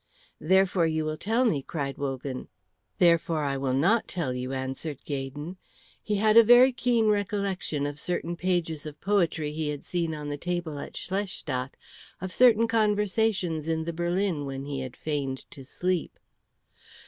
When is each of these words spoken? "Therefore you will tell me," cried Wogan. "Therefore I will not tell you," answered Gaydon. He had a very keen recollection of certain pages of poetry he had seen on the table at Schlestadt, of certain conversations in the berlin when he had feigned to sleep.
"Therefore 0.39 0.87
you 0.87 1.05
will 1.05 1.15
tell 1.15 1.45
me," 1.45 1.61
cried 1.61 1.99
Wogan. 1.99 2.47
"Therefore 2.97 3.43
I 3.43 3.55
will 3.55 3.75
not 3.75 4.07
tell 4.07 4.33
you," 4.33 4.51
answered 4.51 5.05
Gaydon. 5.05 5.57
He 6.01 6.15
had 6.15 6.35
a 6.37 6.43
very 6.43 6.71
keen 6.73 7.09
recollection 7.09 7.85
of 7.85 7.99
certain 7.99 8.35
pages 8.35 8.87
of 8.87 8.99
poetry 8.99 9.51
he 9.51 9.69
had 9.69 9.83
seen 9.83 10.15
on 10.15 10.29
the 10.29 10.37
table 10.37 10.79
at 10.79 10.97
Schlestadt, 10.97 11.75
of 12.19 12.33
certain 12.33 12.67
conversations 12.67 13.67
in 13.67 13.83
the 13.83 13.93
berlin 13.93 14.45
when 14.47 14.65
he 14.65 14.79
had 14.79 14.97
feigned 14.97 15.45
to 15.51 15.63
sleep. 15.63 16.17